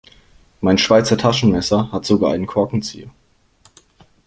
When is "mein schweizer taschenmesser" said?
0.61-1.91